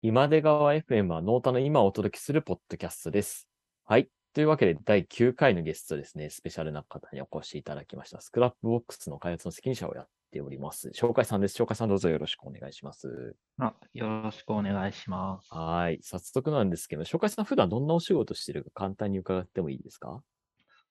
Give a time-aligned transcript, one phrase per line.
[0.00, 3.48] 今出川 FM は Nota の今をお届けするポッドキャストです。
[3.84, 4.08] はい。
[4.32, 8.20] というわけで、第9回のゲストですね、スペシャルな方にお越しいただきました。
[8.20, 10.92] Scrapbox の開発の責任者をやっております。
[10.94, 11.60] shokaiさんです。
[11.60, 13.34] shokaiさんどうぞよろしくお願いします。
[13.58, 15.52] あよろしくお願いします。
[15.52, 15.98] はい。
[16.00, 20.22] 早速なんですけど、 shokaiさん普段どんなお仕事してるか簡単に伺ってもいいですか？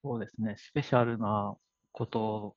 [0.02, 1.56] そうですね、スペシャルな
[1.92, 2.56] こと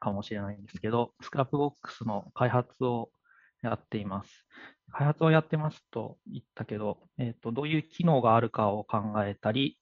[0.00, 3.10] かもしれないんですけど、 Scrapbox の開発を
[3.70, 4.46] やっています。
[4.92, 9.78] 開発をやってますと言ったけど、えっと、どういう機能があるかを考えたり、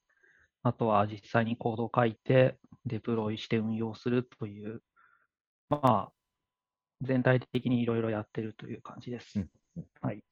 [0.62, 4.82] あとは実際にコードを書いて、デプロイして運用するという、
[5.68, 6.12] まあ、
[7.02, 9.44] 全体的にいろいろやってるという感じです。
[10.00, 10.22] はい、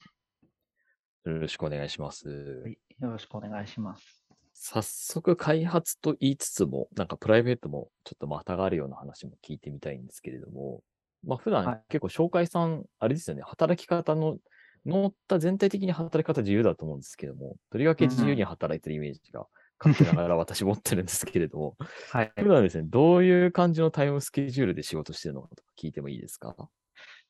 [1.24, 2.28] よろしくお願いします。
[2.28, 2.78] はい。
[3.00, 4.24] よろしくお願いします。
[4.54, 10.82] 早速開発と言いつつも、なんかプライベートもちょっとまたがるような話も聞いてみたいんですけれども、
[11.24, 11.82] まあ普段はい。
[11.88, 14.38] 結構紹介さん、あれですよね、働き方の、
[14.86, 19.46] 乗った全体的に働き方自由だと思うんですけども、とりわけ自由に働いてるイメージが
[19.78, 21.76] 勝手ながら私持ってるんですけれども、
[22.10, 22.32] はい。
[22.36, 26.56] 普段ですね、どういう感じのタイムスケジュールで仕事してるのかとか聞いてもいいですか？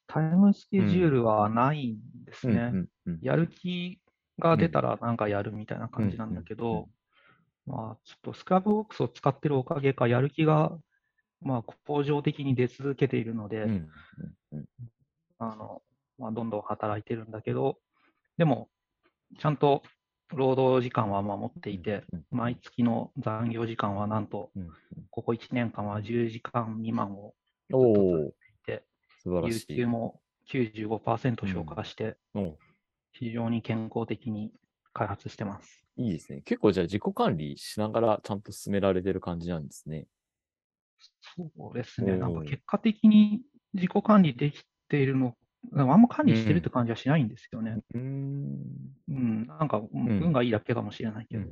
[0.07, 2.77] タイムスケジュールはないんですね。
[3.21, 4.01] やる気
[4.39, 6.89] が出たらなんかやるみたいな感じなんだけど、
[7.67, 10.79] まあ、ちょっとスクラップボックスを使ってるおかげか、やる気が、
[11.43, 13.89] まあ、恒常的に出続けているので、うんうん
[14.53, 14.65] うん
[15.43, 15.83] あの、
[16.19, 17.79] まあ、どんどん働いてるんだけど、
[18.37, 18.69] でも、
[19.39, 19.83] ちゃんと
[20.35, 24.51] 労働時間は守っていて、うん毎月の残業時間はなんと、
[25.11, 27.35] ここ1年間は10時間未満を
[27.73, 28.33] お
[28.65, 28.85] て、
[29.23, 29.87] 素晴ら有しい給。
[29.87, 30.21] も
[30.53, 32.57] 95%消化して、うん
[33.13, 34.53] 非常に健康的に
[34.93, 35.85] 開発してます。
[35.97, 36.43] いいですね。
[36.43, 40.07] 結構じゃあ自己管理しながらちゃんと進められてる感じなんですね。
[41.37, 42.17] そうですね。
[42.17, 43.43] なんか結果的に
[43.75, 45.37] 自己管理できているの、
[45.75, 47.79] あんま管理してるって感じはしないんですよね。
[47.95, 48.67] うーん。
[49.09, 49.47] うん。
[49.47, 51.45] なんか、運がいいだけかもしれないけど。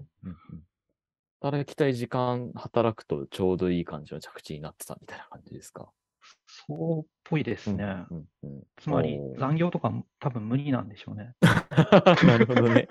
[1.40, 5.88] 働きたい時間働くとちょうどいい感じの着地になってたみたいな感じですか？
[6.48, 8.06] そうっぽいですね。
[8.80, 11.34] つまり残業とかも多分無理なんでしょうね。
[12.26, 12.88] なるほどね。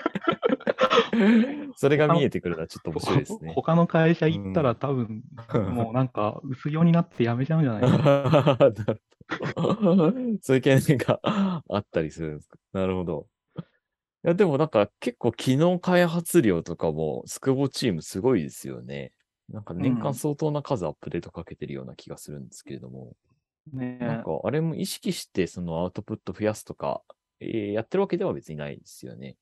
[1.75, 3.53] それが見えてくるのはちょっと面白いですね。
[3.56, 5.24] 他の会社行ったら多分、
[5.74, 8.78] もうなんか薄用になって辞めちゃうんじゃないか な。
[10.41, 12.58] そういう懸念があったりするんですか？
[12.74, 13.28] なるほど。
[13.58, 13.62] い
[14.30, 19.14] や、でもなんか結構機能開発量とかもスクボチームすごいですよね。
[19.50, 23.16] なんか年間うん相当な数アップデートかけてるような気がするんですけれども、
[23.72, 27.02] ねなんかあれも意識してそのアウトプット増やすとか、
[27.40, 29.35] えーやってるわけでは別にないですよね。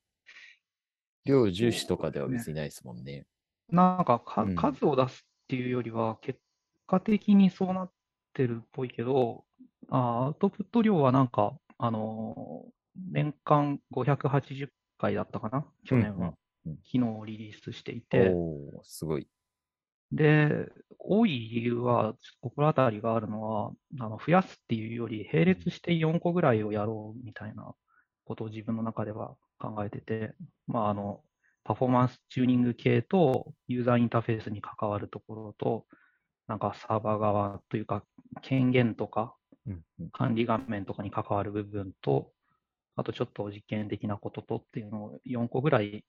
[1.25, 3.25] 量重視とかでは別にないですもんね。
[3.69, 6.39] なんかかうん数を出すっていうよりは、結
[6.87, 7.91] 果的にそうなっ
[8.33, 9.43] てるっぽいけど、
[9.89, 12.75] あアウトプット量はなんか、あのー
[13.11, 16.27] 年間580回だったかな、去年は。
[16.27, 16.97] うんうん昨日
[17.27, 19.27] リリースしていて、おー、すごい。
[20.11, 27.75] で、多い理由は、心当たりがあるのは、あの増やすっていうより、並列して4個ぐらいをやろうみたいな
[28.25, 30.35] ことを自分の中では考えてて、
[30.67, 31.23] まあ、あの、
[31.63, 35.85] パフォーマンスチューニング系とユーザーインターフェースに関わるところと、
[36.47, 38.03] なんかサーバー側というか、
[38.43, 39.35] 権限とか
[40.11, 42.31] 管理画面とかに関わる部分と、
[42.95, 46.05] あとちょっと実験的なこととっていうのを4個ぐらい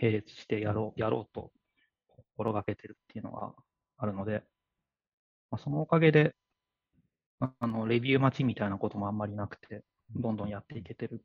[0.00, 1.52] 並列してやろう、やろうと
[2.36, 3.52] 心がけてるっていうのが
[3.98, 4.44] あるので、
[5.50, 6.34] まあ、そのおかげで、
[7.40, 9.84] ああの、レビュー待ちみたいなこともあんまりなくて、
[10.14, 11.24] どんどんやっていけてる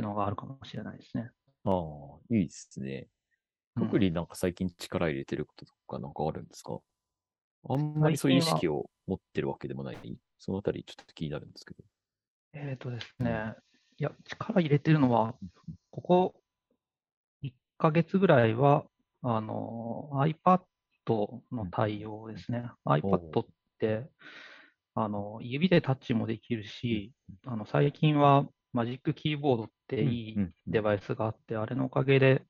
[0.00, 1.30] ってのがあるかもしれないですね。
[1.64, 3.06] ああ、いいですね。
[3.76, 6.80] うん特になんか最近力入れてることとかなんかあるんですか？
[7.68, 10.18] あんまりそういう意識を持ってるわけでもない。
[10.38, 11.84] そのあたりちょっと気になるんですけど。
[12.52, 13.54] えっとですね、
[13.96, 15.36] いや、力入れてるのは、
[15.90, 16.42] ここ
[17.42, 18.84] 1ヶ月ぐらいは、
[19.22, 20.62] あの、iPad
[21.52, 22.70] の対応ですね。
[22.84, 23.46] iPad っ
[23.78, 24.10] て、
[24.94, 27.12] あの、指でタッチもできるし、
[27.46, 30.52] あの、最近は Magic Keyboard っていいうんうん。
[30.66, 32.44] デバイスがあって、あれのおかげで、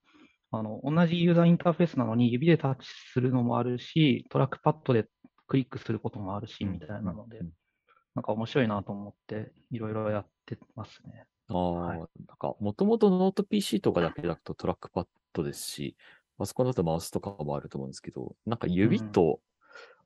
[0.50, 5.06] あの、同じユーザーインターフェースなのに指でタッチするのもあるし、トラックパッドで
[5.46, 7.52] クリックすることもあるし、みたいなのでうんうん、
[8.16, 11.26] なんか面白いなと思って、いろいろやってますね。
[11.48, 11.98] ああ、はい。
[11.98, 12.06] なん
[12.38, 15.96] か、もともとノート PC とかだけだとトラックパッドですし、
[16.38, 19.40] パソコンだとマウスとかもあると思うんですけど、なんか指と、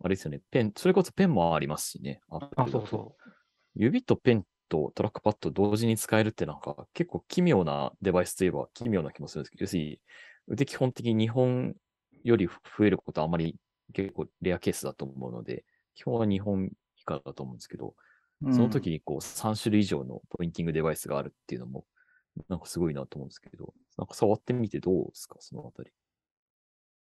[0.03, 2.21] あれですよね、ペン、それこそペンもありますしね。
[2.29, 3.17] あ、そうそ
[3.75, 10.01] 指とペンとトラックパッド同時に使えるってなんか結構奇妙なデバイスといえば奇妙な気もするんですけど、要するに
[10.49, 11.75] 腕基本的に日本
[12.23, 13.57] より増えることはあまり
[13.93, 15.65] 結構レアケースだと思うので、
[15.95, 17.95] 基本は日本以下だと思うんですけど、
[18.43, 18.53] う。
[18.53, 21.85] その時にこう3種類以上のポインティングデバイスがあるっていうのも
[22.49, 25.91] なんかすごいなと思うんですけど、なんか触ってみてどうですか、そのあたり。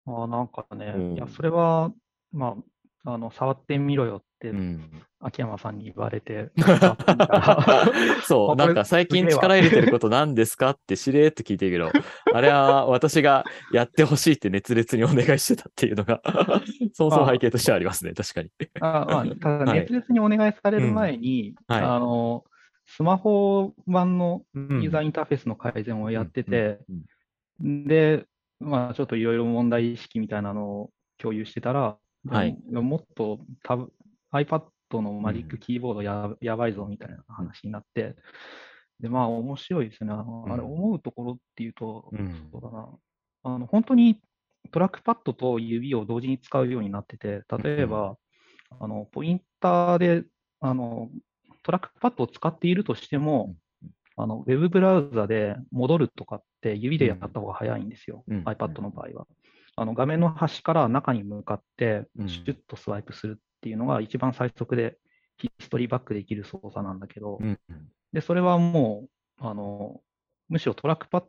[0.06, 1.92] ああ、なんかね、いや、うんそれは、
[2.32, 2.56] ま
[3.04, 5.02] あ、あの、触ってみろよって、うん。
[5.24, 6.50] 秋山さんに言われて、
[8.26, 12.04] そう、あなんか最近力入れてること何ですかってしれーっと聞いてるけど、
[12.34, 16.20] あれは私がやってほしいって熱烈にお願いしてたっていうのが、
[16.92, 18.50] そもそも背景としてはありますね、確かに。
[18.80, 19.80] あまあ、ただ、はい。
[19.80, 21.80] 熱烈にお願いされる前に、はい。
[21.82, 22.44] あの、
[22.86, 24.82] スマホ版のうん。
[24.82, 26.80] ユーザーインターフェースの改善をやってて、
[27.60, 27.86] うん。
[27.86, 28.26] で、
[28.58, 31.96] まあ、ちょっといろいろ問題意識みたいなのを共有してたら、
[32.28, 32.56] はい。
[32.66, 33.92] でももっとタブ
[34.32, 34.62] iPad
[35.00, 38.16] のマジックキーボードや,、やばいぞみたいな話になって、
[39.00, 40.12] で、まあ面白いですね。
[40.12, 40.72] あれ、うん。
[40.72, 42.48] 思うところっていうと、うん。
[42.52, 42.88] そうだな。
[43.44, 44.20] あの、本当に
[44.70, 48.16] トラックパッドと指を同時に使うようになってて、例えば、
[48.80, 50.24] あの、ポインターで、
[50.60, 51.10] あの、
[51.62, 53.54] トラックパッドを使っているとしても、
[54.16, 58.24] あの、ウェブブラウザで戻るとかって指でやった方が早いんですよ。
[58.28, 58.42] うん。
[58.44, 59.26] iPad の場合は。
[59.74, 62.28] あの、画面の端から中に向かってう、ん。
[62.28, 64.98] シュッとスワイプするっていうのが一番最速で
[65.36, 67.58] ヒストリーバックできる操作なんだけど、うん
[68.12, 69.04] で、それはも
[69.40, 70.00] う、あの、
[70.48, 71.24] むしろトラックパッ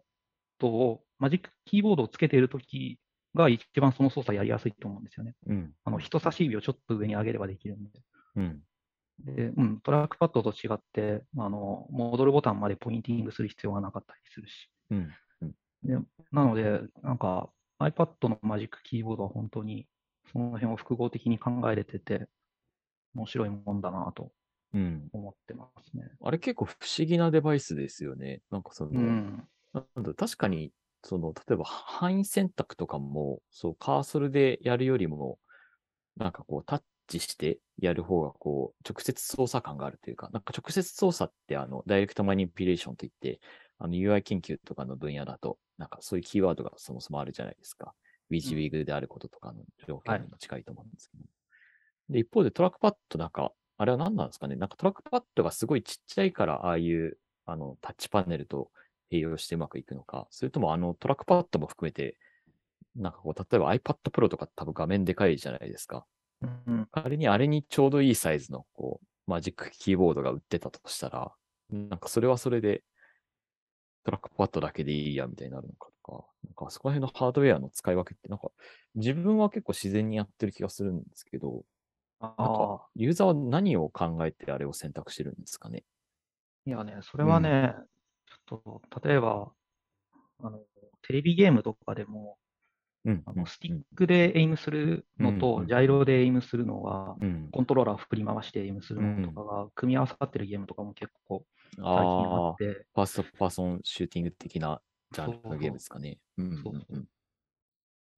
[0.60, 3.00] ドを、マジックキーボードをつけているとき
[3.36, 5.36] が一番その操作やりやすいと思うんですよね。
[5.48, 7.90] うんあの、人差し指をちょっと上に上げればできるんで。
[8.36, 8.62] うん
[9.20, 14.70] で、うん、トラックパッドと違って、あの、戻るボタンまでポインティングする必要がなかったりするし。
[14.90, 15.10] うん
[15.84, 15.98] で
[16.32, 17.50] なので、なんか
[17.80, 19.86] iPad のマジックキーボードは本当に
[20.34, 22.28] その辺を複合的に考えれてて、
[23.16, 24.32] 面白いもんだなと
[24.74, 26.10] うん思ってますね。
[26.22, 28.42] あれ結構不思議なデバイスですよね。
[28.52, 29.48] なんかその、うん。
[29.74, 30.72] なんだ確かに、
[31.04, 35.40] その、例えば範囲選択とかも、そう、カーソルでやるよりも、
[36.18, 43.40] なんかこう、タッチしてやる方が、こう、直接操作感があるというか、なんか直接操作って、あの、 direct manipulation といって、
[43.80, 47.94] あの、UI 研究とかの分野だと、なんかそういうキーワードがそもそもあるじゃないですか。
[48.34, 51.24] WYSIWYG であることとかの条件にも近いと思うんですけど。
[52.10, 54.56] で、一方でトラックパッドなんか、あれは何なんですかね？
[54.56, 58.72] なんかトラックパッドがすごいちっちゃいから、ああいう、あの、タッチパネルと
[59.12, 62.18] 併用してうまくいくのか、それともあのトラックパッドも含めて、
[62.96, 66.06] なんかこう、例えば iPad Pro とか多分画面でかいじゃないですか。
[66.42, 71.32] うん、仮にあれにちょうどいいサイズの、こう、マジックキーボードが売ってたとしたら、
[71.70, 72.84] なんかそれはそれで、
[74.04, 75.88] トラックパッドだけでいいや、みたいになるのか。
[75.88, 78.52] とか、なんかそこら辺のハードウェアの使い分けって、なんか、
[78.96, 81.66] 自分は結構自然にやってる気がするんですけど、
[82.20, 85.86] あなんあか、ユーザーは何を考えてあれを選択してるんですかね？
[86.66, 87.76] いやね、それはね、
[88.26, 89.54] ちょっと、例えば、
[90.40, 90.60] あの、
[91.04, 92.38] テレビゲームとかでも、
[93.06, 93.24] うん。
[93.26, 97.50] あのスティックでエイムするのうんと、うんジャイロでエイムするのが、うん。
[97.52, 101.46] コントローラーを振り回してエイムするのとかが、組み合わさってるゲームとかも結構
[101.94, 104.82] 最近あ、って、 first person shooting 的な
[105.14, 106.18] ジャンルのゲームですかね。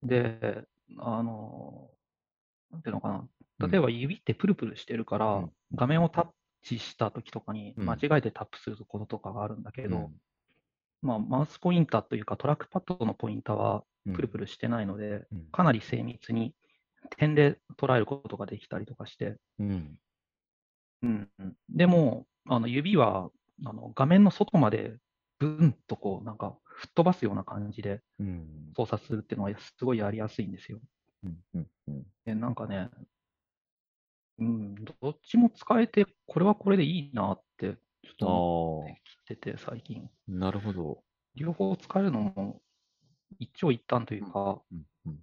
[0.03, 0.65] で、
[0.97, 1.89] あの、
[2.71, 3.30] なんていうのかうん。
[3.59, 5.51] な、例えば指ってプルプルしてるから、うん。
[5.74, 6.27] 画面をタッ
[6.63, 7.86] チした時とかにうん。
[7.86, 10.13] 間違えてタップすることとかがあるんだけど、うん。
[11.01, 14.13] まあ、マウスポインターというかトラックパッドのポインターはうん。
[14.13, 15.45] プルプルしてないので、うん。
[15.51, 16.53] かなり精密に
[17.18, 19.97] 点で捉えることができたりとかして、うん、
[21.69, 23.30] でも、あの指は
[23.65, 24.97] あの画面の外まで
[25.39, 30.80] ブンとこう、なんか吹っ飛ばすような感じでうん操作するっていうのはすごいやりやすいんですよ。
[31.23, 32.90] うんうんうんで、なんかね、
[34.40, 37.73] うん、どっちも使えて、これはこれでいいなって、
[38.04, 40.09] ちょっと思ってきてて、最近。
[40.28, 41.04] なるほど。
[41.35, 42.61] 両方使えるのも
[43.40, 45.19] 一長一短というか、うんうん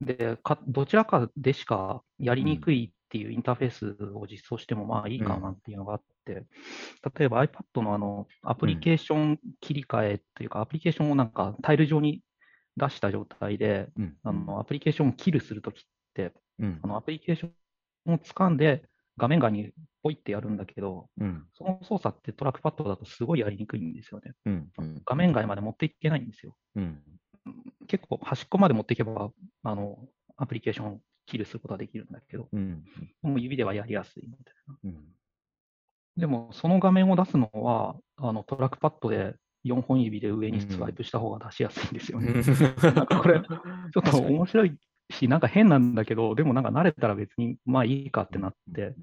[0.00, 6.44] でか、どちらかでしかやりにくいっていうインターフェースを実装してもまあいいかなっていうのがあって、
[7.16, 12.22] 例えば iPad のあのアプリケーション切り替えというか、アプリケーションをなんかタイル上に
[12.76, 14.16] 出した状態で、うん。
[14.24, 16.80] あのアプリケーションをキルするときって、うん。
[16.82, 17.50] あのアプリケーショ
[18.10, 18.82] ンを掴んで
[19.16, 19.70] 画面外に
[20.02, 21.44] ポイってやるんだけど、うん。
[21.56, 24.32] その操作ってトラックパッドだとすごいやりにくいんですよね。
[24.46, 24.68] うん。
[24.76, 26.56] うん画面外まで持っていけないんですよ。
[26.74, 27.00] うん。
[27.86, 29.30] 結構端っこまで持っていけば、
[29.62, 29.98] あの、
[30.36, 32.84] アプリケーションをキルすることはできるんだけど、うん
[33.22, 34.76] もう指ではやりやすいみたいな。
[34.84, 35.04] うん
[36.16, 42.34] でも、その画面を出すのは、あの、トラックパッドで4本指で上にスワイプした方が出しやすいんですよね。
[42.94, 44.78] なんかこれ、 ちょっと面白い
[45.10, 48.94] し、なんか変なんだけど、でもなんか慣れたら別にまあいいかってなって、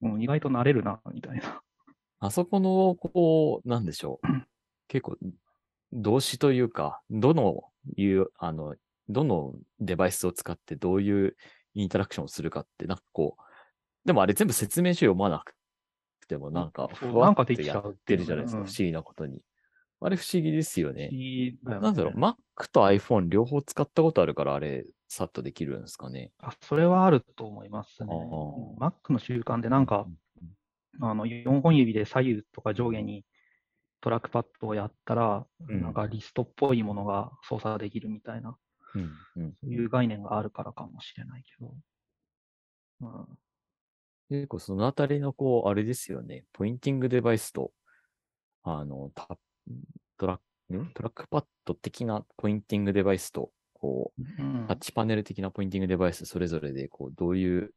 [0.00, 1.62] うん、意外と慣れるな、みたいな。
[2.18, 4.26] あそこの、こう、なんでしょう。
[4.88, 5.16] 結構、
[5.92, 7.64] 動詞というか、どの
[7.96, 8.74] いう、あの、
[9.12, 11.36] どのデバイスを使ってどういう
[11.74, 13.42] インタラクションをするかって、なんかこう、
[14.06, 15.44] でもあれ全部説明書読まな
[16.20, 19.42] くても、なんか、なんかってやっできちゃうてるじゃないですか、うん不思議なことに。
[20.04, 21.10] あれ不思議ですよね。
[21.62, 22.34] なんだろう、Mac
[22.72, 26.32] と iPhone 両方使ったことあるから、あれ、さっとできるんですかね。
[26.38, 28.12] あ、それはあると思いますね。
[28.80, 30.06] Mac の習慣でなんか、
[31.00, 33.24] あの、4本指で左右とか上下に
[34.00, 38.56] トラックパッドをやったら、うんなんかリストっぽいものが操作できるみたいな、
[38.94, 41.74] うんうんそういう概念があるからかもしれないけど。
[43.00, 43.38] うん、
[44.28, 46.44] 結構そのあたりの、こう、あれですよね。
[46.52, 47.72] ポインティングデバイスと、
[48.62, 49.38] あの、タ
[50.16, 50.38] トラん？
[50.94, 57.74] トラックパッド的なポインティングデバイスと、こう、うんタッチパネル的なポインティングデバイスそれぞれで、こう、どういう、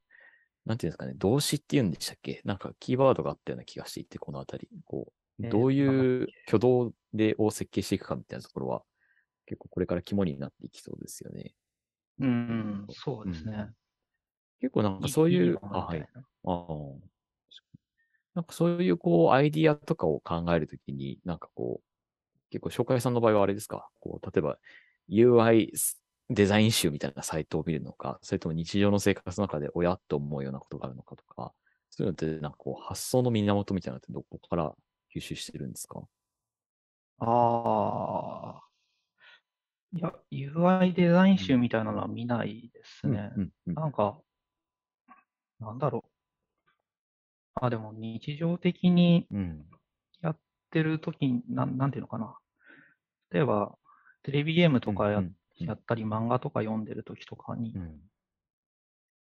[0.65, 2.41] なんていうんですかね、動詞って言うんでしたっけ？
[2.45, 4.69] なんかキーワードがあったような気がしていて、このあたり。
[4.85, 5.07] こ
[5.39, 8.83] う、えーどういう挙動で、を設計していくかみたいなところは、
[9.45, 11.53] 結構これから肝になっていきそうですよね。
[12.19, 12.31] うんう
[12.85, 13.69] ん、そうですね。
[14.61, 16.01] 結構なんかそういう、いあ、はい。
[16.01, 16.05] あ
[16.45, 17.05] あ。
[18.33, 23.89] なんかそういうこう、アイディアとかを考えるときに、なんかこう、結構紹介さんの場合はあれですか？
[24.01, 24.59] こう、例えば
[25.09, 25.71] UI
[26.29, 31.53] デザイン集みたいなサイトを見るのか、それとも日常の生活の中で親と思うようなことがあるのかとか、
[31.91, 34.75] そういうのってなんかこう、発想の源みたいなのってどこから
[35.15, 36.07] 吸収してるんですか？
[37.19, 37.27] あ
[38.61, 38.64] あ。
[39.95, 43.31] いや、UI デザイン集みたいなのは見ないですね。
[43.35, 44.17] うんうんなんか、
[45.59, 46.11] なんだろう。
[47.55, 49.65] あ、でも日常的にうん。
[50.21, 50.37] やっ
[50.71, 52.37] てるときに、なん、なんていうのかな。
[53.31, 53.77] 例えば、
[54.23, 58.01] テレビゲームとかや,、うんうんやったり、漫画とか読んでるときとかにう、ん。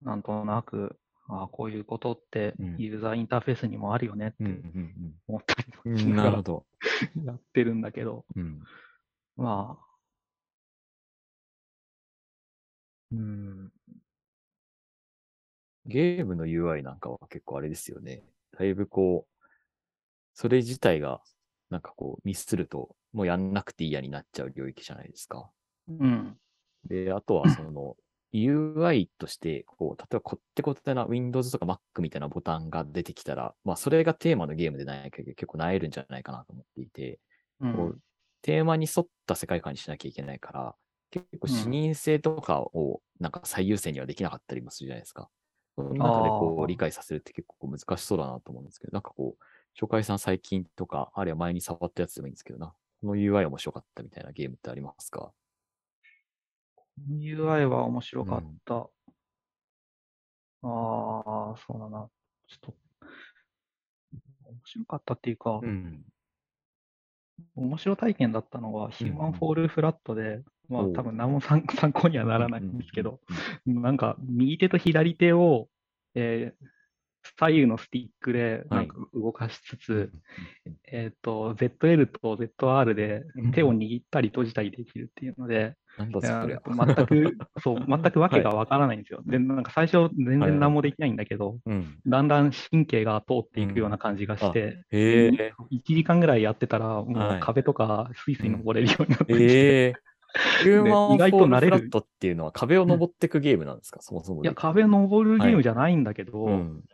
[0.01, 0.99] なんとなく、
[1.29, 4.47] あこういうことってうんユーザーインターフェースにもあるよねっうん。
[4.47, 6.17] うてん思ったりとうん。
[6.17, 6.67] かなるほど。
[7.25, 8.63] やってるんだけど、うん。
[9.37, 9.92] まあ、
[13.13, 13.71] うん、
[15.87, 18.23] ゲームの UI なんかは結構あれですよね。
[18.59, 19.49] だいぶこう、
[20.35, 21.21] それ自体が、
[21.71, 25.51] なんかこう、ミスると、もうやんなくていいやになっちゃう領域じゃないですか。
[25.89, 26.37] うん、
[26.87, 27.97] で、あとはその、
[28.33, 37.21] UI として、こう、例えばこってこてな Windows とか Mac みたいなボタンが出てきたら、まあ、それがテーマのゲームでない限り結構なえるんじゃないかなと思っていて、
[37.61, 37.99] う、こうん
[38.43, 40.75] テーマに沿った世界観にしなきゃいけないから、
[41.13, 45.29] 結構視認性とかをなんか最優先にはできなかったりもするじゃないですか。
[45.77, 55.33] その中でこう理解させるって結構難しそうだなと思うんですけど、なんかこう、紹介さん最近とか、あるいは前に触ったやつでもいいんですけどな、この UI 面白かったみたいなゲームってありますか
[57.09, 58.75] ？UI は面白かった。
[58.75, 58.89] あ
[60.63, 62.09] あ、そうだな。
[62.47, 62.75] ちょっと、
[64.45, 66.05] 面白かったっていうか、ん。
[67.57, 73.21] 面白体験だったのは、ヒューマンうんフォールフラットで、まあ多分何も参 参考にはならないんですけど、
[73.67, 75.69] なんか右手と左手を、
[76.15, 76.67] えー
[77.39, 80.13] 左右のスティックでなんか動かしつつ、
[80.85, 83.23] えっと、ZL と ZR で
[83.55, 85.75] 手を握ったり閉じたりできるっていうので。
[85.99, 89.23] 全く、 そう、全くわけがわからないんですよ。
[89.27, 91.99] で、なんか最初全然何もできないんだけど、うん。
[92.07, 95.53] だんだん神経が通っていくような感じがして、へえ。
[95.71, 97.37] 1時間ぐらいやってたら、もはい。
[97.37, 99.95] う壁とかスイスイ登れるようになってきて、ええ。
[100.63, 104.49] ヒューマン意外フォーと慣れるルフラットっていうのは壁を登っていくゲームなんですか、そもそもで。
[104.49, 106.85] いや、壁登るゲームじゃないんだけど、うん。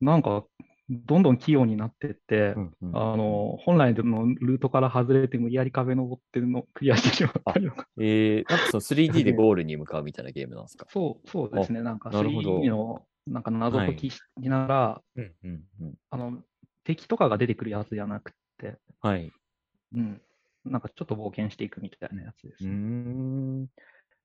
[0.00, 0.44] なんか、
[0.90, 7.86] どんどん器用になってって、うんうんあの、本来のルートから外れて無理やり壁登ってるのクリアしてしまったりとか。
[7.98, 10.86] えー、なんかその 3D でゴールに向かうみたいなゲームなんですか？
[10.90, 11.82] そう、そうですね。
[11.82, 15.94] なんかなるほど 3D のなんか謎解きしながら、うんうんうん。
[16.10, 16.42] あの、
[16.84, 19.32] 敵とかが出てくるやつじゃなくて、はい。
[19.94, 20.20] うん。
[20.64, 22.70] なんかちょっと冒険していくみたいなやつでうーすね。
[22.70, 23.66] ん。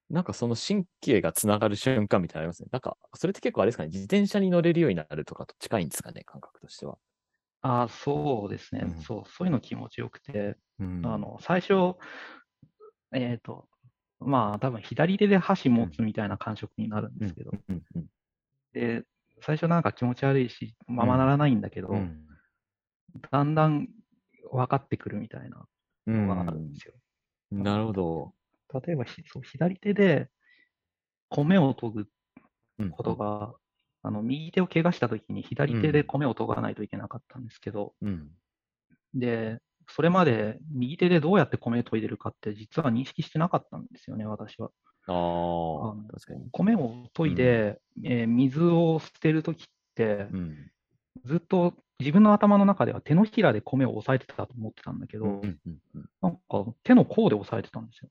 [0.09, 2.69] なんかその神経がつながる瞬間みたいなのありますね。
[2.71, 6.97] なんか、それって結構あれですかね、自転車に乗れるようになるとかと近いんですかね、感覚としては。
[7.61, 9.29] ああ、そうですね、うんそう。
[9.29, 11.95] そういうの気持ちよくて、うんあ、の、最初、
[13.11, 13.67] えっ、と、
[14.19, 17.51] まあ、多分左手で箸持つみたいな感触になるんですけど、
[18.73, 19.03] で、
[19.41, 22.23] 最初なんか気持ち悪いし、ままならないんだけど、うん
[23.31, 23.87] だんだん
[24.51, 25.67] 分かってくるみたいなう
[26.11, 26.93] のがあるんんですよ。
[27.51, 28.33] なるほど。
[28.85, 30.29] 例えばひそう、左手で
[31.29, 32.07] 米を研ぐ
[32.79, 33.53] うんことが、
[34.03, 38.31] あの、右手を怪我したときに左手で米を研がないといけなかったんですけど、うん。
[39.13, 39.59] で、
[39.89, 44.71] それまで右手でどうやって米を研いでるかって実は認識してなかったんですよね、私は。
[45.07, 46.49] あ確かに。
[46.51, 50.71] 米を研いで、えー水を捨てるときって、うん。
[51.25, 55.59] ずっと自分の頭の中では手のひらで米を押さえてたと思ってたんだけど、うんうん
[55.95, 58.09] うんなんか手の甲で押さえてたんですよ。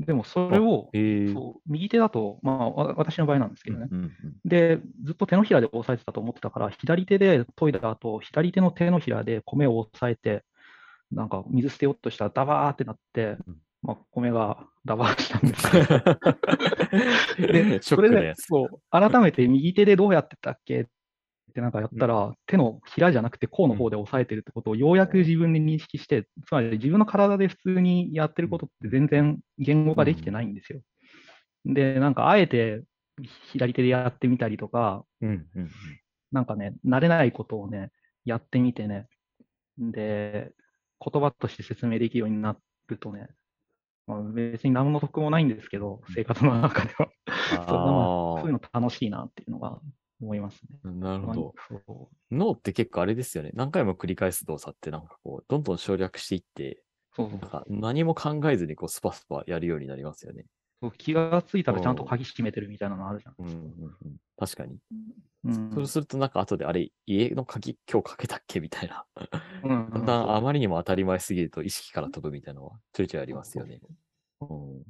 [0.00, 1.32] でもそれを、へえ。
[1.32, 3.88] そう右手だと、まあ、わ私の場合なんですけどね。
[3.90, 4.12] うんうん
[4.44, 10.44] で、ずっと手のひらで押さえてたと思ってたから、左手で研いだ後、左手の手のひらで米を押さえて、
[11.12, 15.70] なんか水捨てようとしたらダバーってなってうん、まあ、米がダバーしたんです
[17.78, 18.34] で、それで。
[18.36, 20.88] そう、改めて右手でどうやってたっけ
[21.50, 30.80] ってなんかやったら、手のひらじゃなくて甲の方で押さえてるってことをようやく自分で認識して、つまり自分の体で普通にやってることって全然言語化できてないんですよ。
[31.64, 32.82] で、なんかあえて
[33.52, 35.04] 左手でやってみたりとか、
[36.32, 37.90] なんかね、慣れないことをね、
[38.24, 39.06] やってみてね、
[39.78, 40.50] で、
[41.00, 42.56] 言葉として説明できるようにな
[42.88, 43.28] るとね、
[44.06, 47.08] まあ、別に何の得もないんですけど、生活の中では。
[48.40, 49.80] そういうの楽しいなっていうのが
[50.20, 50.92] 思いますね。
[50.92, 51.54] なるほど。
[52.30, 53.50] 脳って結構あれですよね。
[53.54, 56.82] 何回も繰り返す動作ってなんかこう、どんどん省略していって、う
[57.16, 60.46] そうそうなんか何も考えずにこうスパスパやるようになりますよね。
[60.80, 63.34] そう気がついたらちゃんと鍵閉めてるみたいなのあるじゃん。
[63.38, 64.78] うんうんうん、確かに。
[65.44, 69.04] うんそうするとなんか後であれ、家の鍵今日かけたっけみたいな。
[69.62, 73.80] うんだんだんあまりにも当たり前すぎると意識から飛ぶみたいなのはちょいちょいありますよね。
[74.40, 74.82] うん、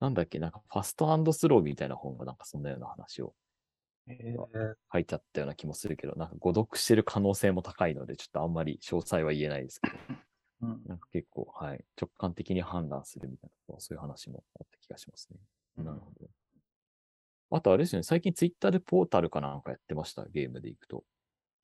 [0.00, 3.49] なんだっけ、なんかファストスローみたいな本がなんかそんなような話をえー
[4.92, 9.96] 書いてあったような気もするけど、なんか誤読してる可能性も高いので、ちょっとあんまり詳細は言えないですけど、
[10.62, 10.82] うん。
[10.86, 15.38] なんか結構、はい、直感的に判断するみたいな、そういう話もあった気がしますね。
[15.84, 16.28] なるほど。
[17.52, 21.04] あとあれですよね、最近ツイッターでポータルかなんかやってました、ゲームでいくと。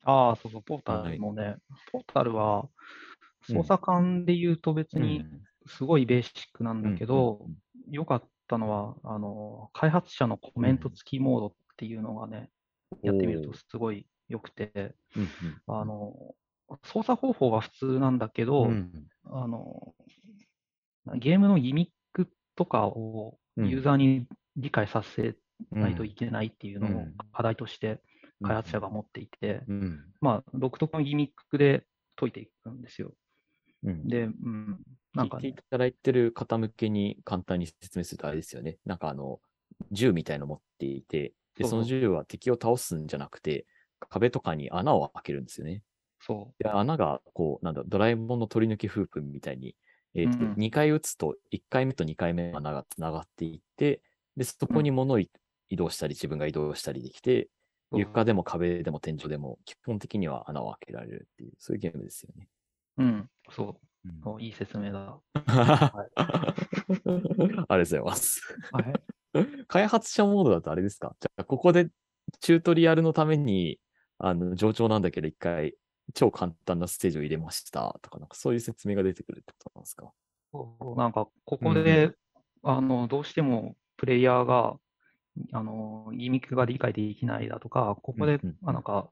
[0.03, 1.57] ああ、そうそう、ポータルもね、
[1.93, 2.69] ポータルは
[3.49, 5.25] 操作感で言うと別に
[5.67, 7.47] すごいベーシックなんだけど、
[7.91, 12.51] 良かったのは、あの、開発者のコメント付きモードっていうのがね、
[13.03, 15.29] やってみるとすごい良くて、うんうん
[15.67, 16.35] あの、
[16.85, 19.07] 操作方法は普通なんだけど、うん。
[19.25, 19.95] あの、
[21.17, 23.69] ゲームのギミックとかをうん。
[23.69, 25.35] ユーザーに理解させ
[25.73, 27.15] うんないといけないっていうのをうん。
[27.33, 28.01] 課題として
[28.43, 33.15] 開発者が持っていて、うんまあ、独特のギミックで解いていくんですよ。
[33.85, 34.07] うん。
[34.07, 34.79] で、うん、
[35.15, 38.77] なんか聞いね、ていただいてる方向けに簡単に説明するとあれですよね。
[38.85, 39.41] なんかあの、
[39.91, 43.67] 銃みたいの持っていて、で、その銃は敵を倒すんじゃなくて、
[44.09, 45.83] 壁とかに穴を開けるんですよね。
[46.21, 49.75] そで、穴が、こう、なんだ、ドラえもんの取り抜きフープみたいに、
[50.15, 54.01] えーとうんうん2回撃つと、1回目と2回目の穴がつながっていって、
[54.37, 55.31] で、そこに物をい
[55.69, 57.49] 移動したり、自分が移動したりできて、
[57.93, 57.99] う。
[57.99, 62.49] 床でも壁でも天井でも、基本的には穴を開けられるっていう、そういうゲームですよね。
[62.99, 63.87] うん、そう。
[64.25, 65.21] おいい説明だ。
[65.35, 68.41] ありがとうございます。
[68.73, 69.16] はい。
[69.69, 71.17] 開発者モードだとあれですか？
[71.21, 71.91] じゃあ、ここで
[72.41, 73.81] チュートリアルのために、
[74.19, 75.75] あの、上長なんだけど、一回、
[76.15, 77.99] 超簡単なステージを入れました。
[78.03, 80.13] とか、なんかそういう説明が出てくるってことなんですか？
[80.97, 82.13] なんか、ここで、
[82.63, 84.79] あの、どうしてもプレイヤーが、
[85.53, 89.11] あの、ギミックが理解できないだとか、ここでうんうん、あなんか、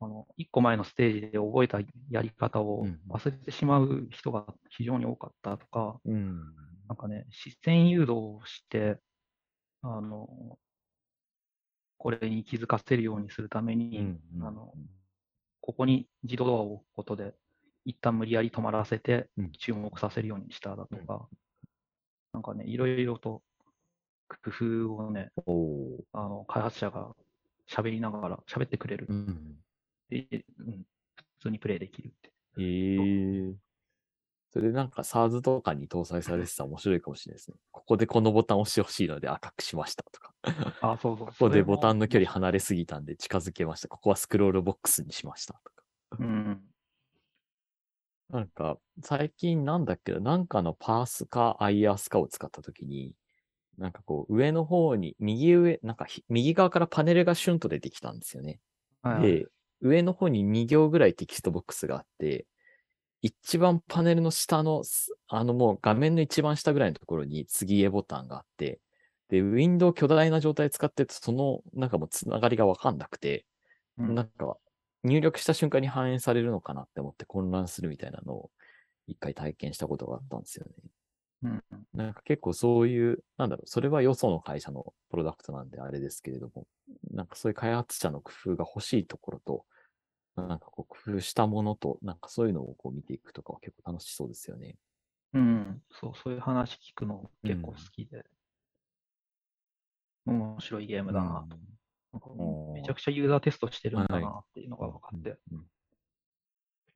[0.00, 1.78] あの、一個前のステージで覚えた
[2.10, 3.00] やり方をうん。
[3.08, 6.40] 忘れてしまう人が非常に多かったとか、うん。
[6.88, 8.98] なんかね、視線誘導をして、
[9.82, 10.58] あの、
[11.98, 14.74] これに気づかせるようにするために、あの、
[15.60, 17.34] ここに自動ドアを置くことで、
[17.84, 21.28] 一旦無理やり止まらせてうん注目させるようにしただとか、
[22.32, 23.42] なんかね、いろいろと
[24.28, 25.30] 工夫をね。
[26.12, 27.14] あの、開発者が
[27.68, 29.12] 喋りながら、喋ってくれるう。
[29.12, 29.56] ん。
[30.08, 30.84] で、うん、
[31.16, 32.32] 普通にプレイできるって。
[32.62, 33.54] へえ。
[34.52, 37.56] それでなんか SARS とかに搭載されてたら面白いかもしれないですね。
[37.70, 40.34] ここでこのボタンを押してほしいので赤くしましたとか。
[40.80, 41.26] あ、そうそう。
[41.28, 43.88] ここでボタンの距離は離れすぎたんで近づけました。
[43.88, 45.82] ここはスクロールボックスにしましたとか。
[46.18, 46.60] うん。
[48.30, 53.14] なんか、最近なんだっけど、なんかの PaaS か IaaS かを使ったときに、
[53.76, 58.60] なんかこう、上の方に、右上、なんかひ右側からパネルがシュンと出てきたんですよね。
[59.02, 59.46] はい、で、
[59.80, 62.46] 上の方に2行ぐらいテキストボックスがあって、
[63.22, 68.80] 一番パネルの下のす、あのもう画面の一番下ぐらいのところに次へボタンがあって、
[69.28, 73.46] で、ウィンドウ巨大な状態で使ってると、その、なんかもうつながりがわかんなくて、
[73.98, 74.56] うんなんか、
[75.04, 78.50] 入力した瞬間に反映されるのかなって思って混乱するみたいなのを
[79.06, 80.72] 一回体験したことがあったんですよね。
[81.42, 81.62] うん。
[81.94, 86.66] なんか結構そういう、なんだろう、それはよその会社のプロダクトなんであれですけれども、
[87.10, 89.64] なんかそういう開発者の工夫が欲しいところと、
[90.36, 94.76] なんかこう工夫したものと、なんかそういうのをこう見ていくとかは結構楽しそうですよね。
[95.34, 95.82] うん。
[95.90, 98.24] そう、そういう話聞くの結構好きで。
[100.26, 101.56] 面白いゲームだなと。
[102.12, 105.40] なんめちゃくちゃユーザーテストしてるんだなっていうのが分かって、確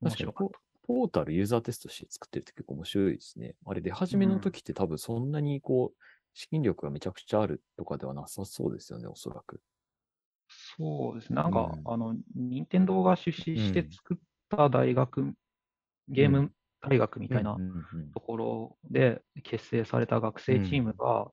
[0.01, 0.59] かに白かった。
[0.87, 3.55] ポータルユーザーテストして作ってるって結構面白いですね。
[3.65, 9.61] あれ出始めの時って多分そんなにこう、資金力がめちゃくちゃあるとかではなさそうですよね、おそらく。
[10.77, 11.35] そうですね。
[11.35, 14.17] なんか、うんあの、任天堂が出資してうん作っ
[14.49, 15.33] た大学、
[16.09, 16.31] ゲーうん。
[16.31, 17.61] ム大学みたいな
[18.13, 21.31] ところで結成された学生チームが、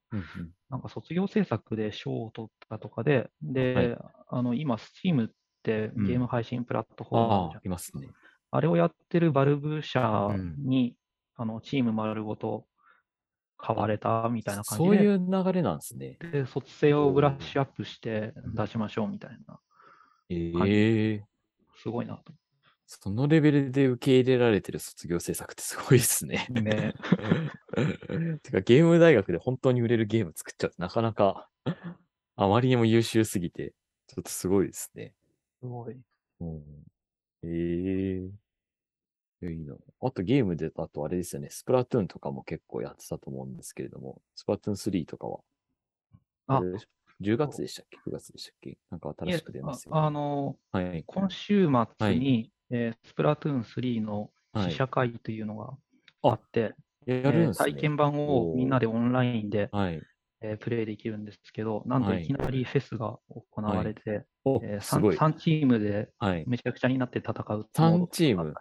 [0.71, 3.93] なんか卒業制作で賞を取ったとかで、で、はい。
[4.29, 6.07] あの今、Steam ってうん。
[6.07, 8.15] ゲーム配信プラットフォームあるああじゃん、いますね。
[8.53, 10.59] あれをやってるバルブ社うん。
[10.59, 10.97] に、
[11.37, 12.67] あのチーム丸ごと
[13.63, 16.19] 買われたみたいな感じで、そういう流れなんですね。
[16.33, 19.61] で卒生をブラッシュアップして出しましょうみたいな、
[20.29, 21.25] ええ
[21.81, 22.33] すごいなと。
[22.87, 26.47] そのレベルで受け入れられてる卒業制作ってすごいですね。
[26.51, 26.93] ね、
[28.43, 31.49] てか、ゲーム大学で本当に売れるゲーム作っちゃうってなかなか、
[32.37, 33.73] あまりにも優秀すぎて、
[34.09, 35.15] ちょっとすごいですね。
[35.61, 35.97] すごい。
[36.41, 36.63] うん、
[37.45, 38.31] ええ
[39.51, 39.75] いいな。
[40.01, 45.41] あとゲームで、あとあれですよね、スプラトゥーンとかも結構やってたと思うんですけれども、スプラトゥーン3とかは、
[46.47, 46.89] あれでしょ
[47.21, 48.79] ？10月でしたっけ ?9 月でしたっけ？
[48.91, 51.05] なんか新しく出ますよ、ああの、はい。
[51.07, 55.73] 今週末に、はいえースプラトゥーン3のはい試写会というのが
[56.23, 56.71] ああって、や
[57.07, 57.73] えーるんですね。
[57.73, 60.01] 体験版をみんなでオンラインで、はい。
[60.45, 65.17] えープレイできるんですけど、なんとはいいきなりフェスが行われて、お、えーすごい。
[65.17, 66.45] 3, チームではい。
[66.49, 67.69] めちゃくちゃになって戦う。
[67.75, 68.55] 3チーム？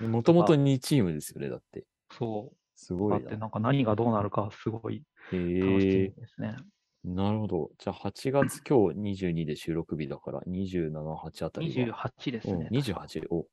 [0.00, 1.84] もともと2チームですよね、だって。
[2.10, 2.56] そう。
[2.74, 3.16] すごいな。
[3.16, 6.56] あって、なんか何がどうなるかすごいへ楽しみえですね。
[7.04, 7.70] なるほど。
[7.78, 12.12] じゃあ8月今日22で収録日だから27、8あたりは。
[12.18, 12.68] 28ですね。
[12.70, 13.26] うん、28。
[13.30, 13.46] お、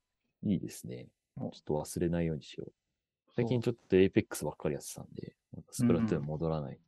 [0.43, 1.07] いいですね。
[1.37, 2.71] ちょおっと忘れないようにしよう。
[3.35, 5.35] 最近そちょっと Apex ばっかりやってたんで、
[5.71, 6.79] スプラトゥーン戻らない。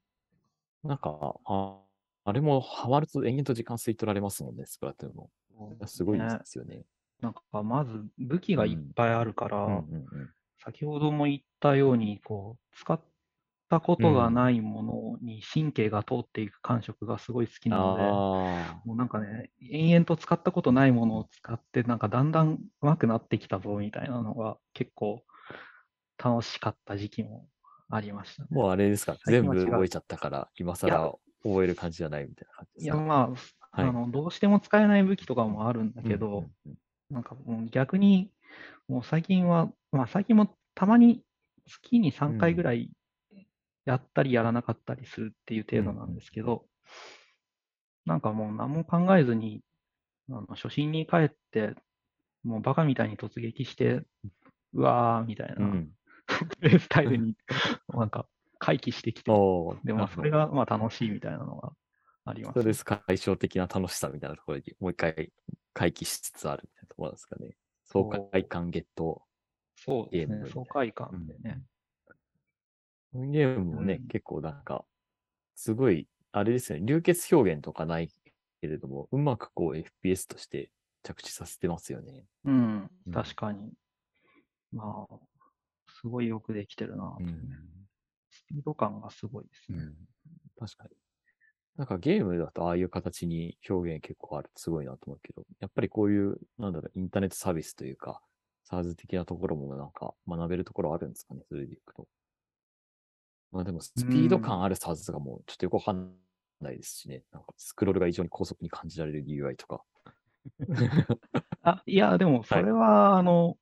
[0.83, 1.79] なんか、あ
[2.27, 5.31] あれもハマると延々と時間吸い取られますもんね、スプラトゥーンも。
[5.79, 6.83] うすごいでねすよね。
[7.21, 10.36] なんかまず武器がいっぱいあるから、うんうんうん。
[10.63, 13.01] 先ほども言ったように、こう、使っ
[13.69, 18.19] たことがないものに神経が通っていく感触がすごい好きなので、
[18.73, 25.23] あもうなんかね、延々と使ったことないものを使って、なんかだんだん上手くなってきたぞみたいなのが結構
[26.23, 27.49] 楽しかった時期も
[27.89, 28.56] ありましたねあ、。
[28.56, 29.17] もうあれですか？
[29.23, 32.95] 全部覚えちゃったから、今更覚える感じじゃないみたいな感じですか？
[32.95, 33.34] いや、ま
[33.75, 36.75] あ、はいあの、どうしても使えない武器とかもあるんだけど、うんうんうん
[37.15, 38.30] なんかもう逆に、
[38.89, 41.23] もう最近は、まあ最近もたまに
[41.65, 42.91] 月に3回ぐらい
[43.86, 46.65] やったりやらなかったりするっていう程度なんですけど、
[48.06, 49.62] なんかもう何も考えずに、
[50.30, 51.73] あの初心に帰って、
[52.43, 54.01] もうバカみたいに突撃して、
[54.73, 55.91] うわーみたいな、うん。
[56.80, 57.36] スタイルに
[57.93, 58.28] なんか
[58.60, 59.32] 回帰してきて、
[59.86, 61.71] でもそれがまあ楽しいみたいなのが
[62.25, 62.61] ありますね。
[62.61, 65.31] ストレス解消的な楽しさみたいなところにもう一回
[65.73, 67.55] 回帰しつつあるみたいなところですかね。
[67.83, 69.21] 爽快感ゲット。
[69.77, 71.61] そうですね爽快感でね。
[73.13, 74.85] ゲームもね、うん結構なんか、
[75.55, 78.09] すごい、あれですよね、流血表現とかない
[78.61, 80.71] けれども、うまくこう FPS として
[81.03, 82.25] 着地させてますよね。
[82.43, 83.71] うんうん、確かに。
[84.73, 85.15] まあ、
[86.01, 87.39] すごいよくできてるなとね、うん。
[88.29, 89.79] スピード感がすごいですね。
[89.79, 89.95] うん。
[90.59, 90.89] 確かに。
[91.77, 98.21] なんかゲームだとああいう形に表現結構あるとすごいなと思うけど、やっぱりこういう、なんだろう、インターネットサービスというか、
[98.71, 102.07] SARS 的なところもなんか学べるところあるんですかね、それでいくと。
[103.51, 106.13] まあでも、スピード感ある SARS がもうちょっとよくわかん
[106.61, 107.23] ないですしね。
[107.33, 109.83] なんかスクロールが異常に高速に感じられる UI とか。
[111.61, 113.57] あ、いや、でもそれは、あの、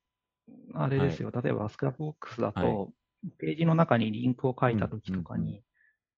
[0.72, 1.42] あれですはよ。
[1.42, 2.92] 例えば、 Scrapbox だはと、
[3.38, 5.64] ページの中にリンクを書いたときとかうんうんに、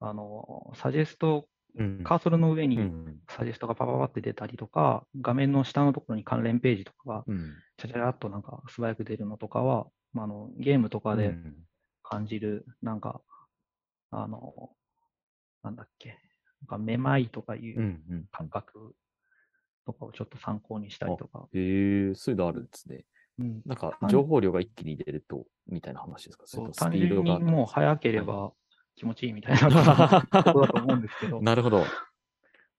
[0.01, 1.56] あの、サジェスト、うん
[2.05, 3.21] カーソルの上にうん。
[3.29, 7.55] サジェストがパパパって出たりとか、画面の下のところに関連ページとかが、うん。
[7.77, 11.55] ちゃちゃらっとなんか素早く出るのとかは、まあ、あのゲームとかでうん
[12.03, 13.21] 感じる、なんか、
[14.11, 14.71] あの、
[15.63, 16.19] なんだっけ、
[16.61, 18.03] なんかめまいとかいうん。
[18.09, 18.15] う。
[18.15, 18.95] うん感覚
[19.87, 21.47] とかをちょっと参考にしたりとか。
[21.53, 23.05] へえそういうのあるんですね。
[23.39, 26.45] うんなんか単情報量が一気に出ると、みたいな話ですか？
[26.47, 28.53] そう単ピードが純にもう早ければ
[28.97, 31.41] 気持ちいいみたいなことだと思うんですけど。
[31.41, 31.85] なるほど。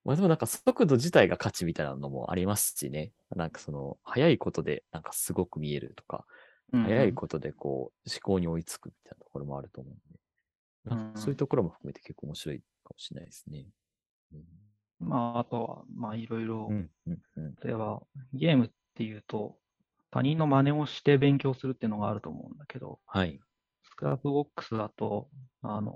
[0.04, 3.12] まあでもなんか速度自体が価値みたいなのもありますしね。
[3.36, 6.26] なんかその、早いことでなんかすごく見えるとか、
[6.74, 10.20] うん早いことでこう、思考に追いつくみたいなところもあると思うんで。
[10.86, 13.68] なんかそういうところも含めて結構面白いかもしれないですね。
[14.34, 14.44] うん
[15.00, 16.70] まあ、あとは、まあ、いろいろ。
[17.64, 18.02] 例えば、
[18.34, 19.58] ゲームっていうと、
[20.10, 23.40] 他人の真似をして勉強するっていうのがあると思うんだけど、はい。
[23.98, 25.32] Scrapbox だと、
[25.64, 25.92] あの、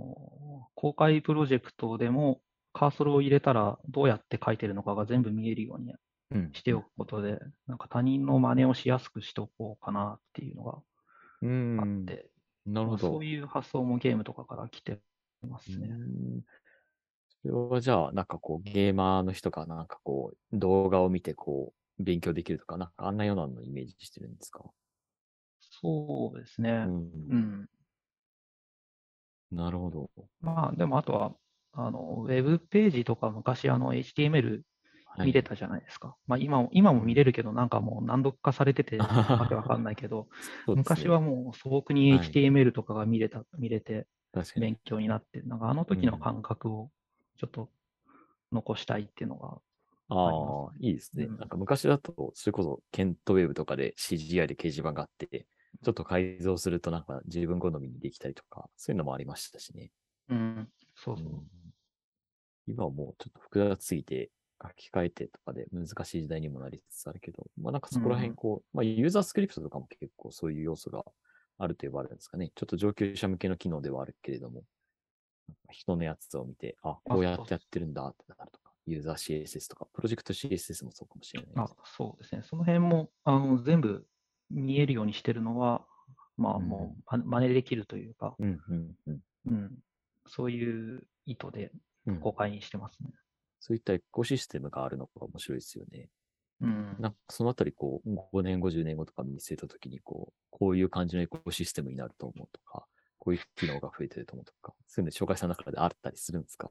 [0.73, 2.41] 公開プロジェクトでも
[2.73, 5.93] カーソルを入れたらどうやって書いてるのかが全部見えるように
[6.31, 6.53] うん。
[6.53, 10.81] しておくことで、なんか他人の真似をしやすくしておこうかなっていうのが
[11.41, 11.77] うん。
[11.77, 12.31] あって、
[12.65, 12.97] なるほど。
[12.97, 15.01] まあそういう発想もゲームとかから来て
[15.41, 15.99] ますね。
[15.99, 16.45] うん
[17.43, 24.71] それはじゃあ、なんかこう、ゲーマーの人がなんかこう、動画を見てこう、勉強できるとか、なんかあんなようなのイメージしてるんですか？
[25.61, 26.91] そうですうね。
[26.91, 27.11] ん。
[27.29, 27.69] うん。
[29.51, 30.09] なるほど。
[30.41, 31.33] まあ、でもあとは、
[31.73, 34.61] あの、ウェブページとか昔、あの、HTML
[35.17, 35.27] はい。
[35.27, 36.15] 見れたじゃないですか。
[36.25, 40.27] まあ、今も、今も見れるけど、なんかもう難読化されてて、わけわかんないけど、
[40.65, 41.09] そうです昔ね。
[41.09, 44.07] はもう素朴にはい HTML とかが見れた、見れて。
[44.55, 46.89] 勉強になって、なんかあの時のうん感覚を
[47.37, 47.69] ちょっと
[48.53, 49.57] 残したいっていうのが、
[50.07, 51.25] ああ、いいですね。
[51.25, 55.45] うんなんか昔だと、それこそ、ケントウェブとかで CGI で掲示板があって、
[55.84, 59.91] ちょっと改造するとなんか自分好みにできたりとか、そういうのもありましたしね。
[60.29, 61.27] うん、そうそう。
[61.27, 61.41] うん
[62.67, 64.29] 今はもうちょっと複雑すぎて、
[64.62, 71.03] 書き換えてとかで難しい時代にもなりつつあるけど、まあなんかそこらうん辺こう、まあユーザースクリプトとかも結構そういう要素が
[71.57, 72.51] あると言われるんですかね。
[72.53, 74.63] ちょっと上級者向けの機能ではあるけれども、
[75.71, 81.95] 人のやつを見て、あ、こうやってやってるんだってなるとか、ユーザー CSS とか、プロジェクト CSS もそうかもしれないあです。
[81.95, 82.43] そうですね。
[82.43, 84.05] その辺もあの全部
[84.51, 85.85] 見えるようにしてるのは、
[86.37, 89.19] まあうんもうま真似できるというか、うん、うん、うん。
[89.47, 89.71] うん、
[90.27, 91.71] そういう意図で
[92.05, 93.11] うん公開にしてますね。
[93.59, 96.09] そういったエコシステムがあるのが面白いですよね。
[96.61, 96.95] うん。
[96.99, 102.87] なんかそのあたり、こう、5年後、10年後とか見据えたときに、こう、こういう感じのエコシステムになると思うとか、
[103.19, 106.69] こういう機能が増えてると思うとか、そういうの紹介さんの中であったりするんですか？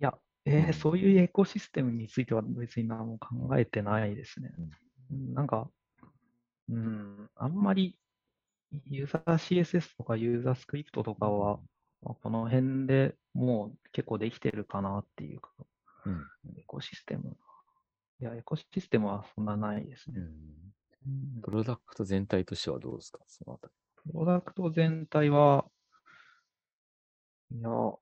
[0.00, 4.52] いや、えーうんそういうエコシステムについては別に何も考えてないですね。
[5.10, 5.70] うんなんか、
[6.70, 7.96] うん、あんまり
[8.86, 11.58] ユーザー CSS とかユーザースクリプトとかは、
[12.02, 15.50] まあこの辺でもう結構できてるかなっていうか、
[16.06, 16.24] うん。
[16.56, 17.36] エコシステム。
[18.20, 20.20] いや、エコシステムはそんなないですね。
[20.20, 20.24] うん。
[20.24, 23.20] うんプロダクト全体としてはどうですか？
[23.26, 23.72] そのあたり。
[24.12, 25.66] プロダクト全体は、
[27.50, 28.00] いや、ど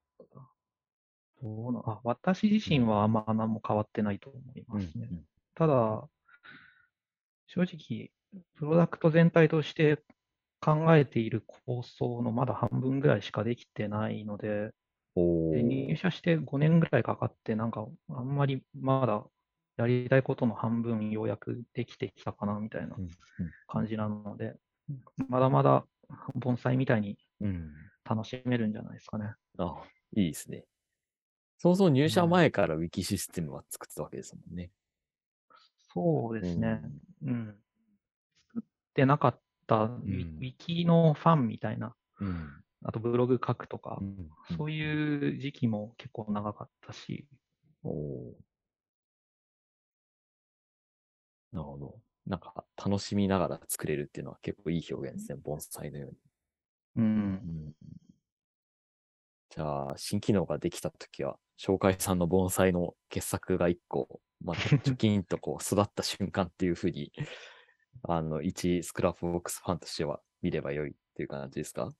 [1.40, 5.08] うな、あ、私自身はあんま何も変わってないと思いますね。
[5.10, 6.08] うんただ、
[7.46, 8.12] 正直、
[8.56, 10.02] プロダクト全体として
[10.60, 14.72] 考えている構想のまだ半分ぐらいしかできてないので、
[15.14, 15.96] おで入ー。
[15.96, 19.24] 社して5年ぐらいかかって、なんかあんまりまだ
[19.76, 23.06] やりたいことの半分ようやくできてきたかなみたいなうんう
[23.44, 24.56] ん感じなので、
[25.28, 25.86] まだまだ
[26.34, 27.72] 盆栽みたいにうん。
[28.08, 29.34] 楽しめるんじゃないですかね。
[29.58, 29.82] あ、
[30.16, 30.64] いいですね。
[31.58, 34.70] そもそも入社前からウィキシステムは作ってたわけですもんね。
[35.92, 36.80] そうですね。
[37.22, 37.56] うん。
[38.98, 42.50] てなかったウィ,、うんウィキのファンみたいな、うん。
[42.84, 44.28] あとブログ書くとかう、ん。
[44.56, 47.26] そういう時期も結構長かったし、
[47.84, 47.92] おー
[51.52, 51.94] なるほど。
[52.26, 55.38] なんか、楽しみながら作れるっていうのは結構いい表現ですね。
[55.42, 56.16] 盆栽のように。
[56.96, 57.04] うん。
[57.04, 57.72] うん
[59.50, 67.10] じゃあ、新機能ができたときは、紹介さんの盆栽の傑作が一個、まあ、 チョキンとこう育った瞬間っていうふうに、
[68.02, 71.94] あの、一スクラップボックスファンとしては見ればよいっていう感じですか？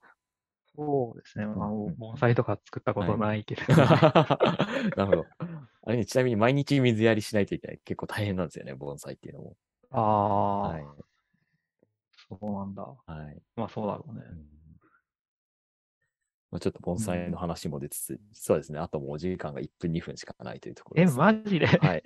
[0.76, 1.46] そうですね。
[1.46, 3.74] まあ、うんうん盆栽とか作ったことないけれど、
[4.96, 5.28] なるほど。
[5.82, 7.80] あれね、ちなみに毎日水やりしないといけない。
[7.84, 9.56] 結構大変なんですよね、盆栽っていうのも。
[9.90, 10.94] ああ、はい。
[12.28, 12.96] そうなんだ。
[13.06, 13.42] はい。
[13.56, 14.22] まあそうだろうね。
[14.30, 14.48] うん
[16.50, 22.02] まあ、ちょっと盆栽の話も出つつ、実はですね、あともうお時間が1分、2分しかないというところえ、です、マジで、はい。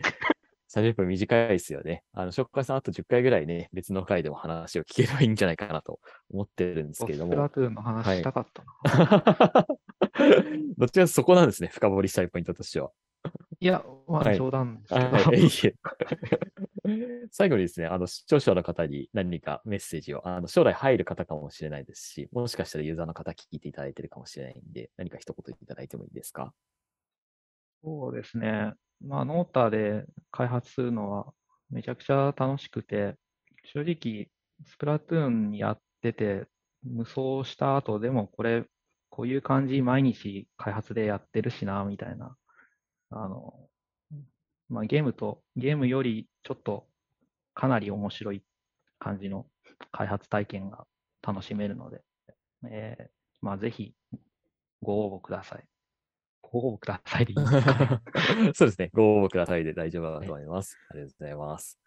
[0.74, 2.02] 30分短いですよね。
[2.12, 7.32] あの、紹介さんあと10回ぐらいね、別の回でも話を聞ければいいんじゃないかなと思ってるんですけれども。
[7.32, 9.66] スプラトゥーンの話したかったな。
[10.78, 12.90] どっちかというとそこなんですね、深掘りしたいポイントとしては。
[13.60, 26.52] いや、まはいあ冗談ですけど、はい、 最後にですね、あの、視聴者の方に何かメッセージを、あの、将来入る方かもしれないですし、もしかしたらユーザーの方聞いていただいてるかもしれないんで、何か一言いただいてもいいですか？
[27.84, 28.72] そうですね。
[29.06, 31.32] まあ、ノーターで開発するのは
[31.70, 33.16] めちゃくちゃ楽しくて、
[33.64, 34.30] 正直、
[34.66, 36.46] スプラトゥーンやってて、
[36.82, 38.64] 無双した後でもこれ、
[39.10, 42.36] こういう感じ毎日開発でやってるしな、みたいな。
[43.10, 43.68] あの、
[44.68, 46.86] まあ、ゲームと、ゲームよりちょっと
[47.54, 48.42] かなり面白い
[48.98, 49.46] 感じの
[49.90, 50.86] 開発体験が
[51.22, 52.02] 楽しめるので、
[52.70, 53.06] えー
[53.40, 53.94] まあ、ぜひ
[54.82, 55.71] ご応募ください。
[56.52, 57.86] ご応募くださいでいいですか
[58.34, 58.52] ね。
[58.54, 58.90] そうですね。
[58.92, 60.78] ご応募くださいで大丈夫だと思います。
[60.90, 61.78] ありがとうございます。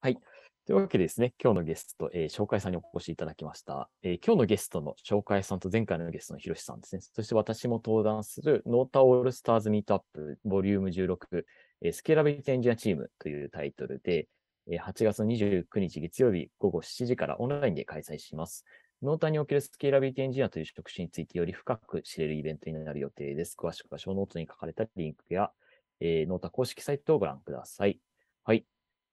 [0.00, 0.18] はい。
[0.64, 3.90] というわけでですね、今日のゲスト、えー shokaiさんにお越しいただきました。
[4.02, 7.02] えー今日のゲストの shokaiさんと前回のゲストのひろしさんですね。
[7.02, 11.44] そして私も登壇する Nota All Stars Meetup Volume 16、
[11.82, 14.28] えー scalability engineer team というタイトルで、
[14.70, 18.64] えー8月29日月曜日午後7時からオンラインで開催します。
[19.00, 23.56] Notaにおけるスケーラビリティエンジニアという職種についてより深く知れるイベントになる予定です。
[23.56, 25.52] 詳しくはショーノートに書かれたリンクや、
[26.00, 28.00] えーノータ公式サイトをご覧ください。
[28.42, 28.62] はい。
[28.62, 28.66] とい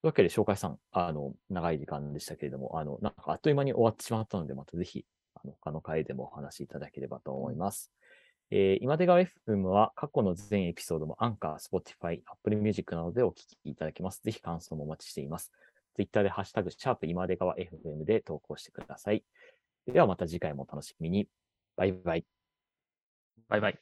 [0.05, 7.91] うわけで、紹介さん、あの、長い時間でしたけれども、あの、なんかあっという間に終わってしまったので、またぜひ、あの、他の回でもお話しいただければと思います。
[8.49, 14.21] えー、今出川 FM は過去の全エピソードもアンカー、Spotify、Apple Music などでお聞きいただけます。
[14.23, 15.51] ぜひ感想もお待ちしています。
[15.95, 19.23] Twitter でハッシュタグ、シャープ今出川 FM で投稿してください。
[19.87, 21.27] ではまた次回もお楽しみに。
[21.75, 22.25] バイバイ。
[23.49, 23.73] バイバイ。